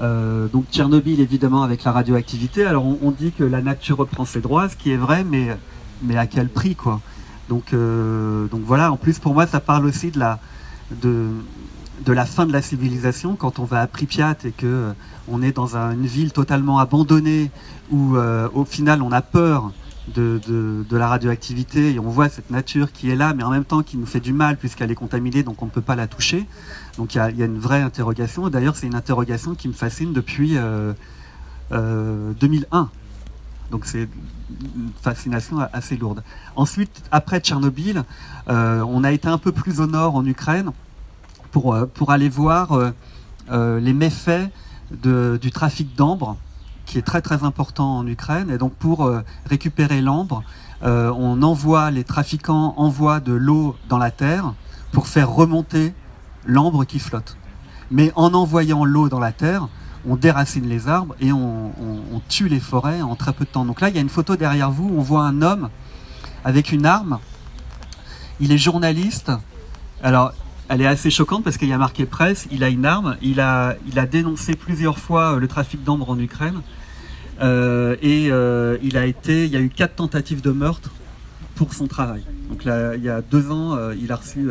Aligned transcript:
Euh, 0.00 0.48
donc 0.48 0.64
Tchernobyl 0.72 1.20
évidemment 1.20 1.62
avec 1.62 1.84
la 1.84 1.92
radioactivité. 1.92 2.64
Alors 2.64 2.84
on, 3.02 3.10
dit 3.10 3.32
que 3.32 3.44
la 3.44 3.60
nature 3.60 3.98
reprend 3.98 4.24
ses 4.24 4.40
droits, 4.40 4.68
ce 4.68 4.76
qui 4.76 4.90
est 4.90 4.96
vrai, 4.96 5.24
mais, 5.24 6.16
à 6.16 6.26
quel 6.26 6.48
prix 6.48 6.74
quoi? 6.74 7.00
Donc, 7.48 7.72
euh, 7.72 8.46
donc 8.46 8.62
voilà, 8.64 8.92
en 8.92 8.96
plus 8.96 9.18
pour 9.18 9.34
moi 9.34 9.46
ça 9.46 9.60
parle 9.60 9.84
aussi 9.84 10.10
de 10.10 10.18
la, 10.18 10.38
de, 11.02 11.28
de 12.04 12.12
la 12.12 12.24
fin 12.24 12.46
de 12.46 12.52
la 12.52 12.62
civilisation 12.62 13.34
quand 13.34 13.58
on 13.58 13.64
va 13.64 13.80
à 13.80 13.86
Pripyat 13.86 14.36
et 14.44 14.52
que 14.52 14.66
euh, 14.66 14.92
on 15.28 15.42
est 15.42 15.52
dans 15.52 15.76
une 15.76 16.06
ville 16.06 16.32
totalement 16.32 16.78
abandonnée 16.78 17.50
où 17.90 18.16
au 18.16 18.64
final 18.64 19.02
on 19.02 19.10
a 19.10 19.20
peur 19.20 19.72
de, 20.14 20.84
la 20.90 21.08
radioactivité 21.08 21.94
et 21.94 21.98
on 21.98 22.08
voit 22.08 22.28
cette 22.28 22.50
nature 22.50 22.92
qui 22.92 23.10
est 23.10 23.16
là 23.16 23.32
mais 23.34 23.42
en 23.42 23.50
même 23.50 23.64
temps 23.64 23.82
qui 23.82 23.96
nous 23.96 24.06
fait 24.06 24.20
du 24.20 24.32
mal 24.32 24.56
puisqu'elle 24.56 24.90
est 24.90 24.96
contaminée 24.96 25.42
donc 25.42 25.62
on 25.62 25.66
ne 25.66 25.70
peut 25.70 25.80
pas 25.80 25.96
la 25.96 26.06
toucher. 26.06 26.46
Donc 26.96 27.14
il 27.14 27.18
y, 27.18 27.20
a, 27.20 27.46
une 27.46 27.58
vraie 27.58 27.82
interrogation. 27.82 28.48
D'ailleurs, 28.48 28.76
c'est 28.76 28.86
une 28.86 28.94
interrogation 28.94 29.54
qui 29.54 29.68
me 29.68 29.72
fascine 29.72 30.12
depuis 30.12 30.50
2001. 30.50 30.58
Euh, 30.60 30.94
euh, 31.72 32.84
Donc 33.70 33.86
c'est 33.86 34.08
une 34.76 34.90
fascination 35.00 35.58
assez 35.72 35.96
lourde. 35.96 36.22
Ensuite, 36.56 37.02
après 37.10 37.40
Tchernobyl, 37.40 38.04
euh, 38.48 38.84
on 38.86 39.04
a 39.04 39.12
été 39.12 39.28
un 39.28 39.38
peu 39.38 39.52
plus 39.52 39.80
au 39.80 39.86
nord 39.86 40.16
en 40.16 40.26
Ukraine 40.26 40.72
pour 41.52 41.74
aller 42.08 42.28
voir 42.28 42.92
les 43.50 43.92
méfaits 43.92 44.50
du 44.92 45.50
trafic 45.50 45.96
d'ambre, 45.96 46.36
qui 46.90 46.98
est 46.98 47.02
très 47.02 47.22
très 47.22 47.44
important 47.44 47.98
en 47.98 48.06
Ukraine. 48.06 48.50
Et 48.50 48.58
donc 48.58 48.74
pour 48.74 49.08
récupérer 49.46 50.00
l'ambre, 50.00 50.42
on 50.82 51.42
envoie, 51.42 51.90
les 51.92 52.04
trafiquants 52.04 52.74
envoient 52.76 53.20
de 53.20 53.32
l'eau 53.32 53.76
dans 53.88 53.98
la 53.98 54.10
terre 54.10 54.54
pour 54.92 55.06
faire 55.06 55.30
remonter 55.30 55.94
l'ambre 56.44 56.84
qui 56.84 56.98
flotte. 56.98 57.36
Mais 57.92 58.12
en 58.16 58.34
envoyant 58.34 58.84
l'eau 58.84 59.08
dans 59.08 59.20
la 59.20 59.32
terre, 59.32 59.68
on 60.08 60.16
déracine 60.16 60.68
les 60.68 60.88
arbres 60.88 61.14
et 61.20 61.32
on, 61.32 61.72
tue 62.28 62.48
les 62.48 62.60
forêts 62.60 63.02
en 63.02 63.16
très 63.16 63.32
peu 63.32 63.44
de 63.44 63.50
temps. 63.50 63.64
Donc 63.64 63.80
là, 63.80 63.88
il 63.88 63.94
y 63.94 63.98
a 63.98 64.00
une 64.00 64.08
photo 64.08 64.36
derrière 64.36 64.70
vous, 64.70 64.90
on 64.96 65.00
voit 65.00 65.22
un 65.22 65.42
homme 65.42 65.68
avec 66.44 66.72
une 66.72 66.86
arme. 66.86 67.18
Il 68.40 68.52
est 68.52 68.58
journaliste. 68.58 69.32
Alors, 70.02 70.32
elle 70.68 70.80
est 70.80 70.86
assez 70.86 71.10
choquante 71.10 71.42
parce 71.42 71.56
qu'il 71.56 71.68
y 71.68 71.72
a 71.72 71.78
marqué 71.78 72.06
presse, 72.06 72.46
il 72.50 72.62
a 72.62 72.68
une 72.68 72.86
arme, 72.86 73.16
il 73.20 73.40
a, 73.40 73.74
il 73.88 73.98
a 73.98 74.06
dénoncé 74.06 74.54
plusieurs 74.54 74.98
fois 74.98 75.38
le 75.38 75.48
trafic 75.48 75.82
d'ambre 75.82 76.10
en 76.10 76.18
Ukraine. 76.18 76.60
Euh, 77.42 77.96
et 78.02 78.30
euh, 78.30 78.76
il 78.82 78.96
a 78.96 79.06
été, 79.06 79.46
il 79.46 79.50
y 79.50 79.56
a 79.56 79.60
eu 79.60 79.70
quatre 79.70 79.96
tentatives 79.96 80.42
de 80.42 80.50
meurtre 80.50 80.90
pour 81.54 81.74
son 81.74 81.86
travail. 81.86 82.22
Donc 82.50 82.64
là, 82.64 82.96
il 82.96 83.02
y 83.02 83.08
a 83.08 83.22
deux 83.22 83.50
ans, 83.50 83.76
euh, 83.76 83.94
il 84.00 84.12
a 84.12 84.16
reçu 84.16 84.48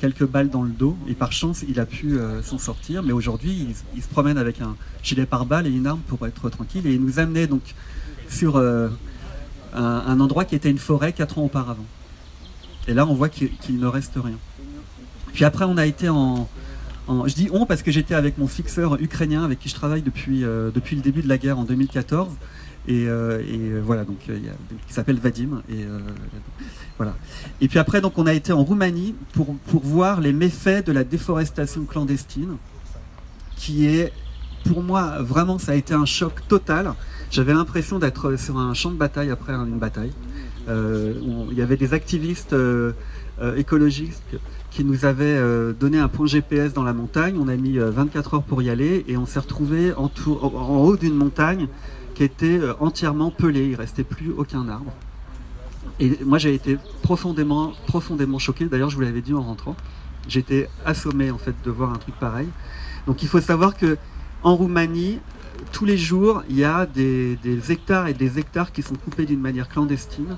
quelques 0.00 0.26
balles 0.26 0.50
dans 0.50 0.62
le 0.62 0.70
dos 0.70 0.96
et 1.08 1.14
par 1.14 1.32
chance 1.32 1.64
il 1.68 1.78
a 1.80 1.86
pu 1.86 2.18
s'en 2.42 2.58
sortir. 2.58 3.02
Mais 3.02 3.12
aujourd'hui 3.12 3.74
il, 3.94 4.02
se 4.02 4.08
promène 4.08 4.38
avec 4.38 4.60
un 4.60 4.76
gilet 5.02 5.26
pare-balles 5.26 5.66
et 5.66 5.70
une 5.70 5.86
arme 5.86 6.00
pour 6.06 6.26
être 6.26 6.50
tranquille 6.50 6.86
et 6.86 6.94
il 6.94 7.00
nous 7.00 7.18
amenait 7.18 7.46
donc 7.46 7.62
sur 8.28 8.58
un, 8.58 10.20
endroit 10.20 10.44
qui 10.44 10.54
était 10.54 10.70
une 10.70 10.78
forêt 10.78 11.12
quatre 11.12 11.38
ans 11.38 11.44
auparavant. 11.44 11.86
Et 12.86 12.94
là 12.94 13.06
on 13.06 13.14
voit 13.14 13.28
qu'il 13.28 13.78
ne 13.78 13.86
reste 13.86 14.14
rien. 14.16 14.38
Puis 15.32 15.44
après 15.44 15.64
on 15.64 15.76
a 15.76 15.86
été 15.86 16.08
en, 16.08 16.48
je 17.08 17.34
dis 17.34 17.48
on 17.52 17.66
parce 17.66 17.82
que 17.82 17.90
j'étais 17.90 18.14
avec 18.14 18.38
mon 18.38 18.46
fixeur 18.46 19.00
ukrainien 19.00 19.44
avec 19.44 19.58
qui 19.58 19.68
je 19.68 19.74
travaille 19.74 20.02
depuis, 20.02 20.44
euh, 20.44 20.70
depuis 20.74 20.96
le 20.96 21.02
début 21.02 21.22
de 21.22 21.28
la 21.28 21.38
guerre 21.38 21.58
en 21.58 21.64
2014. 21.64 22.32
Et, 22.86 23.06
voilà, 23.82 24.04
donc 24.04 24.18
il 24.28 24.92
s'appelle 24.92 25.16
Vadim. 25.16 25.62
Et, 25.70 25.86
voilà. 26.96 27.14
Et 27.60 27.68
puis 27.68 27.78
après, 27.78 28.00
donc, 28.00 28.18
on 28.18 28.26
a 28.26 28.34
été 28.34 28.52
en 28.52 28.62
Roumanie 28.62 29.14
pour, 29.32 29.56
pour 29.66 29.82
voir 29.82 30.20
les 30.20 30.32
méfaits 30.32 30.86
de 30.86 30.92
la 30.92 31.02
déforestation 31.02 31.84
clandestine, 31.84 32.56
qui 33.56 33.86
est, 33.86 34.12
pour 34.64 34.82
moi, 34.82 35.16
vraiment, 35.20 35.58
ça 35.58 35.72
a 35.72 35.74
été 35.74 35.94
un 35.94 36.04
choc 36.04 36.46
total. 36.46 36.94
J'avais 37.30 37.52
l'impression 37.52 37.98
d'être 37.98 38.36
sur 38.36 38.58
un 38.58 38.74
champ 38.74 38.90
de 38.90 38.96
bataille 38.96 39.30
après 39.30 39.52
une 39.52 39.78
bataille. 39.78 40.12
Euh, 40.68 41.14
il 41.50 41.58
y 41.58 41.62
avait 41.62 41.76
des 41.76 41.92
activistes 41.94 42.52
euh, 42.52 42.92
euh, 43.40 43.56
écologistes 43.56 44.22
qui 44.70 44.84
nous 44.84 45.04
avaient 45.04 45.40
donné 45.78 46.00
un 46.00 46.08
point 46.08 46.26
GPS 46.26 46.72
dans 46.72 46.82
la 46.82 46.92
montagne. 46.92 47.36
On 47.38 47.46
a 47.46 47.54
mis 47.54 47.78
24 47.78 48.34
heures 48.34 48.42
pour 48.42 48.60
y 48.60 48.70
aller 48.70 49.04
et 49.06 49.16
on 49.16 49.24
s'est 49.24 49.38
retrouvé 49.38 49.92
en, 49.92 50.10
en 50.26 50.76
haut 50.78 50.96
d'une 50.96 51.14
montagne 51.14 51.68
qui 52.14 52.24
était 52.24 52.58
entièrement 52.80 53.30
pelée. 53.30 53.68
Il 53.68 53.76
restait 53.76 54.02
plus 54.02 54.32
aucun 54.36 54.68
arbre. 54.68 54.92
Et 56.00 56.18
moi, 56.24 56.38
j'ai 56.38 56.54
été 56.54 56.76
profondément, 57.02 57.72
profondément 57.86 58.40
choqué. 58.40 58.64
D'ailleurs, 58.64 58.90
je 58.90 58.96
vous 58.96 59.02
l'avais 59.02 59.20
dit 59.20 59.32
en 59.32 59.42
rentrant. 59.42 59.76
J'étais 60.26 60.68
assommé 60.84 61.30
en 61.30 61.38
fait 61.38 61.54
de 61.64 61.70
voir 61.70 61.92
un 61.92 61.98
truc 61.98 62.16
pareil. 62.18 62.48
Donc, 63.06 63.22
il 63.22 63.28
faut 63.28 63.40
savoir 63.40 63.76
que 63.76 63.96
en 64.42 64.56
Roumanie, 64.56 65.20
tous 65.72 65.84
les 65.84 65.98
jours, 65.98 66.42
il 66.48 66.56
y 66.56 66.64
a 66.64 66.86
des, 66.86 67.38
hectares 67.68 68.08
et 68.08 68.14
des 68.14 68.38
hectares 68.38 68.72
qui 68.72 68.82
sont 68.82 68.94
coupés 68.94 69.26
d'une 69.26 69.40
manière 69.40 69.68
clandestine. 69.68 70.36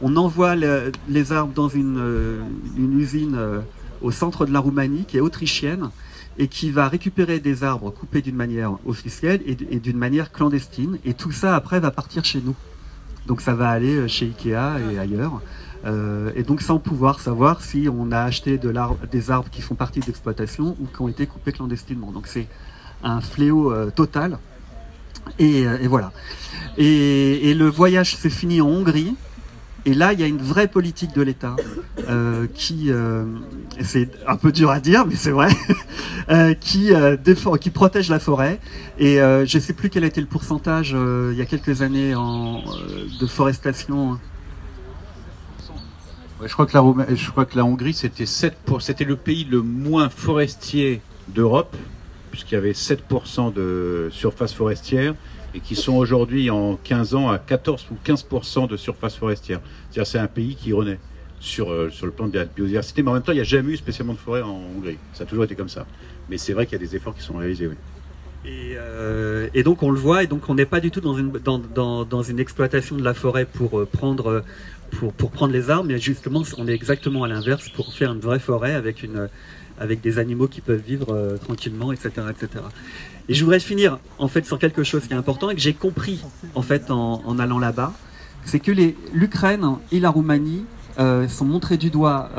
On 0.00 0.16
envoie 0.16 0.54
les 0.56 1.32
arbres 1.32 1.54
dans 1.54 1.68
une, 1.68 1.98
euh, 1.98 2.42
usine 2.76 3.34
euh, 3.36 3.60
au 4.02 4.10
centre 4.10 4.44
de 4.46 4.52
la 4.52 4.60
Roumanie 4.60 5.04
qui 5.06 5.16
est 5.16 5.20
autrichienne 5.20 5.90
et 6.38 6.48
qui 6.48 6.70
va 6.70 6.88
récupérer 6.88 7.40
des 7.40 7.64
arbres 7.64 7.90
coupés 7.90 8.20
d'une 8.20 8.36
manière 8.36 8.76
officielle 8.84 9.40
et 9.46 9.80
d'une 9.80 9.96
manière 9.96 10.32
clandestine. 10.32 10.98
Et 11.06 11.14
tout 11.14 11.32
ça, 11.32 11.56
après, 11.56 11.80
va 11.80 11.90
partir 11.90 12.24
chez 12.26 12.42
nous. 12.44 12.54
Donc 13.26 13.40
ça 13.40 13.54
va 13.54 13.70
aller 13.70 13.96
euh, 13.96 14.08
chez 14.08 14.26
Ikea 14.26 14.78
et 14.92 14.98
ailleurs. 14.98 15.40
Euh, 15.84 16.30
et 16.34 16.42
donc 16.42 16.62
sans 16.62 16.78
pouvoir 16.78 17.20
savoir 17.20 17.62
si 17.62 17.88
on 17.92 18.10
a 18.10 18.20
acheté 18.20 18.58
de 18.58 18.72
des 19.10 19.30
arbres 19.30 19.50
qui 19.50 19.62
font 19.62 19.74
partie 19.74 20.00
d'exploitation 20.00 20.76
ou 20.80 20.86
qui 20.86 21.00
ont 21.00 21.08
été 21.08 21.26
coupés 21.26 21.52
clandestinement. 21.52 22.12
Donc 22.12 22.26
c'est 22.26 22.46
un 23.02 23.20
fléau 23.20 23.72
euh, 23.72 23.90
total. 23.90 24.38
Et, 25.38 25.66
voilà. 25.86 26.12
Et, 26.78 27.54
le 27.54 27.66
voyage 27.68 28.16
s'est 28.16 28.30
fini 28.30 28.60
en 28.60 28.68
Hongrie. 28.68 29.14
Et 29.84 29.94
là, 29.94 30.12
il 30.12 30.18
y 30.18 30.24
a 30.24 30.26
une 30.26 30.42
vraie 30.42 30.66
politique 30.66 31.14
de 31.14 31.22
l'État 31.22 31.54
qui, 32.54 32.90
c'est 33.80 34.10
un 34.26 34.36
peu 34.36 34.50
dur 34.50 34.70
à 34.70 34.80
dire, 34.80 35.06
mais 35.06 35.14
c'est 35.14 35.30
vrai, 35.30 35.48
qui, 36.60 36.90
défend, 37.22 37.54
qui 37.54 37.70
protège 37.70 38.10
la 38.10 38.18
forêt. 38.18 38.58
Et 38.98 39.16
je 39.16 39.56
ne 39.56 39.62
sais 39.62 39.72
plus 39.74 39.88
quel 39.88 40.02
était 40.04 40.20
le 40.20 40.26
pourcentage 40.26 40.90
il 40.90 41.36
y 41.36 41.40
a 41.40 41.46
quelques 41.46 41.82
années 41.82 42.14
de 42.14 43.26
forestation 43.26 44.18
je, 46.44 46.52
crois 46.52 46.66
que 46.66 46.76
la, 46.76 47.14
je 47.14 47.30
crois 47.30 47.44
que 47.46 47.56
la 47.56 47.64
Hongrie, 47.64 47.94
c'était 47.94 48.26
c'était 48.26 49.04
le 49.04 49.16
pays 49.16 49.44
le 49.44 49.62
moins 49.62 50.08
forestier 50.08 51.00
d'Europe, 51.28 51.76
puisqu'il 52.36 52.54
y 52.54 52.58
avait 52.58 52.72
7% 52.72 53.54
de 53.54 54.08
surface 54.12 54.52
forestière, 54.52 55.14
et 55.54 55.60
qui 55.60 55.74
sont 55.74 55.94
aujourd'hui 55.94 56.50
en 56.50 56.76
15 56.76 57.14
ans 57.14 57.30
à 57.30 57.38
14 57.38 57.86
ou 57.90 57.96
15% 58.06 58.68
de 58.68 58.76
surface 58.76 59.16
forestière. 59.16 59.60
C'est-à-dire 59.88 60.06
c'est 60.06 60.18
un 60.18 60.26
pays 60.26 60.54
qui 60.54 60.74
renaît 60.74 60.98
sur, 61.40 61.72
euh, 61.72 61.88
sur 61.88 62.04
le 62.04 62.12
plan 62.12 62.28
de 62.28 62.38
la 62.38 62.44
biodiversité, 62.44 63.02
mais 63.02 63.10
en 63.10 63.14
même 63.14 63.22
temps, 63.22 63.32
il 63.32 63.36
n'y 63.36 63.40
a 63.40 63.44
jamais 63.44 63.72
eu 63.72 63.76
spécialement 63.78 64.12
de 64.12 64.18
forêt 64.18 64.42
en 64.42 64.60
Hongrie. 64.76 64.98
Ça 65.14 65.24
a 65.24 65.26
toujours 65.26 65.44
été 65.44 65.54
comme 65.54 65.70
ça. 65.70 65.86
Mais 66.28 66.36
c'est 66.36 66.52
vrai 66.52 66.66
qu'il 66.66 66.74
y 66.78 66.82
a 66.82 66.86
des 66.86 66.94
efforts 66.94 67.14
qui 67.14 67.22
sont 67.22 67.38
réalisés, 67.38 67.68
oui. 67.68 67.76
Euh, 68.48 69.48
et, 69.54 69.62
donc 69.62 69.82
on 69.82 69.90
le 69.90 69.98
voit, 69.98 70.22
et 70.22 70.26
donc 70.26 70.48
on 70.48 70.54
n'est 70.54 70.66
pas 70.66 70.80
du 70.80 70.90
tout 70.90 71.00
dans 71.00 71.14
une, 71.14 71.32
dans, 71.32 72.22
une 72.22 72.38
exploitation 72.38 72.96
de 72.96 73.02
la 73.02 73.14
forêt 73.14 73.44
pour 73.44 73.80
euh, 73.80 73.88
prendre, 73.90 74.44
pour, 74.90 75.30
prendre 75.30 75.52
les 75.52 75.70
arbres, 75.70 75.88
mais 75.88 75.98
justement 75.98 76.42
on 76.58 76.68
est 76.68 76.72
exactement 76.72 77.24
à 77.24 77.28
l'inverse 77.28 77.68
pour 77.68 77.92
faire 77.92 78.12
une 78.12 78.20
vraie 78.20 78.38
forêt 78.38 78.74
avec, 78.74 79.02
une, 79.02 79.28
avec 79.78 80.00
des 80.00 80.18
animaux 80.18 80.48
qui 80.48 80.60
peuvent 80.60 80.80
vivre 80.80 81.12
euh, 81.12 81.36
tranquillement, 81.36 81.92
etc., 81.92 82.10
etc. 82.30 82.64
Et 83.28 83.34
je 83.34 83.44
voudrais 83.44 83.60
finir 83.60 83.98
en 84.18 84.28
fait 84.28 84.46
sur 84.46 84.58
quelque 84.58 84.84
chose 84.84 85.06
qui 85.06 85.12
est 85.12 85.16
important 85.16 85.50
et 85.50 85.54
que 85.54 85.60
j'ai 85.60 85.74
compris 85.74 86.22
en 86.54 86.62
fait 86.62 86.90
en, 86.90 87.38
allant 87.38 87.58
là-bas, 87.58 87.92
c'est 88.44 88.60
que 88.60 88.72
l'Ukraine 89.12 89.66
et 89.90 89.98
la 89.98 90.10
Roumanie 90.10 90.64
sont 91.28 91.44
montrés 91.44 91.76
du 91.76 91.90
doigt 91.90 92.30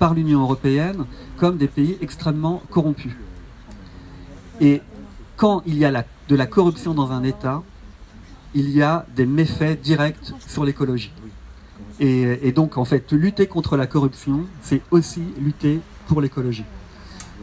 par 0.00 0.14
l'Union 0.14 0.40
européenne 0.40 1.04
comme 1.36 1.56
des 1.56 1.68
pays 1.68 1.96
extrêmement 2.00 2.60
corrompus. 2.70 3.12
Et 4.60 4.82
quand 5.36 5.62
il 5.66 5.78
y 5.78 5.84
a 5.84 6.04
de 6.28 6.36
la 6.36 6.46
corruption 6.46 6.94
dans 6.94 7.12
un 7.12 7.22
État, 7.22 7.62
il 8.54 8.70
y 8.70 8.82
a 8.82 9.04
des 9.16 9.26
méfaits 9.26 9.80
directs 9.80 10.32
sur 10.46 10.64
l'écologie. 10.64 11.12
Et, 12.00 12.52
donc, 12.52 12.76
en 12.76 12.84
fait, 12.84 13.12
lutter 13.12 13.46
contre 13.46 13.76
la 13.76 13.86
corruption, 13.86 14.40
c'est 14.60 14.82
aussi 14.90 15.22
lutter 15.38 15.80
pour 16.08 16.20
l'écologie. 16.20 16.64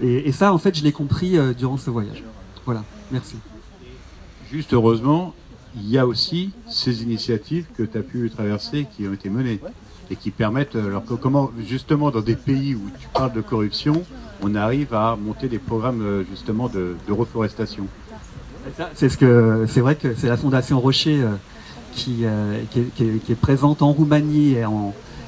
Et, 0.02 0.32
ça, 0.32 0.54
en 0.54 0.58
fait, 0.58 0.78
je 0.78 0.84
l'ai 0.84 0.92
compris 0.92 1.38
euh, 1.38 1.54
durant 1.54 1.78
ce 1.78 1.90
voyage. 1.90 2.24
Voilà, 2.66 2.84
merci. 3.12 3.36
Juste 4.52 4.74
heureusement, 4.74 5.34
il 5.76 5.90
y 5.90 5.98
a 5.98 6.06
aussi 6.06 6.52
ces 6.70 7.04
initiatives 7.04 7.66
que 7.78 7.84
tu 7.84 7.98
as 7.98 8.02
pu 8.02 8.30
traverser 8.30 8.88
qui 8.96 9.08
ont 9.08 9.14
été 9.14 9.30
menées 9.30 9.60
et 10.12 10.16
qui 10.18 10.30
permettent, 10.30 10.76
euh, 10.76 10.88
alors 10.88 11.04
comment 11.06 11.52
justement 11.66 12.12
dans 12.12 12.22
des 12.22 12.36
pays 12.36 12.76
où 12.76 12.82
tu 13.00 13.08
parles 13.14 13.32
de 13.32 13.42
corruption, 13.42 14.04
on 14.42 14.56
arrive 14.56 14.94
à 14.94 15.16
monter 15.16 15.48
des 15.48 15.58
programmes 15.58 16.02
euh, 16.02 16.24
justement 16.30 16.68
de, 16.68 16.96
reforestation. 17.10 17.88
C'est 18.94 19.10
ce 19.10 19.18
que 19.18 19.66
c'est 19.68 19.82
vrai 19.82 19.96
que 19.96 20.14
c'est 20.16 20.28
la 20.28 20.38
Fondation 20.38 20.80
Rocher 20.80 21.24
euh, 21.24 21.30
qui, 21.92 22.24
qui, 22.72 23.32
est, 23.32 23.36
présente 23.36 23.82
en 23.82 23.92
Roumanie 23.92 24.56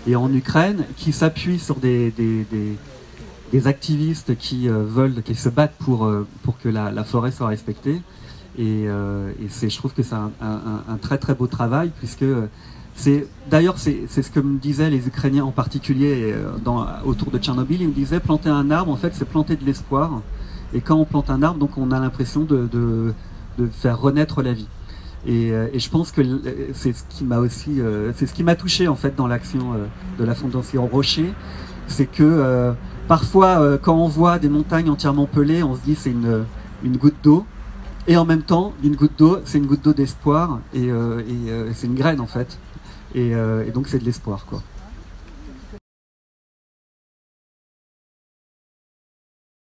et 0.07 0.15
en, 0.15 0.33
Ukraine, 0.33 0.85
qui 0.97 1.11
s'appuie 1.11 1.59
sur 1.59 1.75
des, 1.75 2.13
activistes 3.65 4.37
qui 4.37 4.67
veulent, 4.67 5.21
qui 5.23 5.35
se 5.35 5.49
battent 5.49 5.75
pour, 5.79 6.11
pour 6.43 6.57
que 6.57 6.69
la, 6.69 7.03
forêt 7.03 7.31
soit 7.31 7.47
respectée. 7.47 8.01
Et, 8.57 8.85
je 8.87 9.77
trouve 9.77 9.93
que 9.93 10.03
c'est 10.03 10.15
un, 10.15 10.97
très 11.01 11.17
très 11.17 11.35
beau 11.35 11.47
travail 11.47 11.91
puisque 11.97 12.25
c'est 12.95 13.27
d'ailleurs 13.49 13.79
c'est, 13.79 14.07
ce 14.07 14.29
que 14.29 14.39
me 14.39 14.59
disaient 14.59 14.89
les 14.89 15.07
Ukrainiens 15.07 15.45
en 15.45 15.51
particulier 15.51 16.33
autour 17.05 17.31
de 17.31 17.37
Tchernobyl. 17.37 17.81
Ils 17.81 17.89
me 17.89 17.93
disaient 17.93 18.19
planter 18.19 18.49
un 18.49 18.71
arbre 18.71 18.91
en 18.91 18.97
fait 18.97 19.13
c'est 19.13 19.25
planter 19.25 19.55
de 19.55 19.65
l'espoir. 19.65 20.21
Et 20.73 20.81
quand 20.81 20.95
on 20.95 21.05
plante 21.05 21.29
un 21.29 21.43
arbre 21.43 21.59
donc 21.59 21.77
on 21.77 21.91
a 21.91 21.99
l'impression 21.99 22.43
de, 22.43 22.67
de 23.57 23.67
faire 23.67 23.99
renaître 23.99 24.41
la 24.41 24.53
vie. 24.53 24.67
Et, 25.25 25.47
et, 25.49 25.79
je 25.79 25.89
pense 25.89 26.11
que 26.11 26.21
c'est 26.73 26.93
ce 26.93 27.03
qui 27.07 27.23
m'a 27.23 27.39
aussi, 27.39 27.79
c'est 28.15 28.25
ce 28.25 28.33
qui 28.33 28.43
m'a 28.43 28.55
touché 28.55 28.89
en 28.89 28.95
fait 28.95 29.15
dans 29.15 29.27
l'action 29.27 29.71
de 30.19 30.23
la 30.25 30.35
Fondation 30.35 30.85
Rocher, 30.85 31.33
c'est 31.87 32.07
que 32.07 32.75
Parfois, 33.07 33.59
euh, 33.59 33.77
quand 33.77 33.95
on 33.95 34.07
voit 34.07 34.39
des 34.39 34.47
montagnes 34.47 34.89
entièrement 34.89 35.25
pelées, 35.25 35.61
on 35.61 35.75
se 35.75 35.81
dit 35.81 35.95
c'est 35.95 36.11
une, 36.11 36.45
une 36.83 36.97
goutte 36.97 37.17
d'eau. 37.21 37.45
Et 38.07 38.17
en 38.17 38.25
même 38.25 38.43
temps, 38.43 38.73
une 38.83 38.95
goutte 38.95 39.17
d'eau, 39.17 39.39
c'est 39.45 39.57
une 39.57 39.65
goutte 39.65 39.83
d'eau 39.83 39.93
d'espoir. 39.93 40.59
Et, 40.73 40.89
euh, 40.89 41.19
et 41.19 41.51
euh, 41.51 41.71
c'est 41.73 41.87
une 41.87 41.95
graine 41.95 42.19
en 42.19 42.27
fait. 42.27 42.57
Et, 43.15 43.29
et 43.29 43.71
donc 43.71 43.87
c'est 43.87 43.99
de 43.99 44.05
l'espoir 44.05 44.47
quoi. 44.47 44.63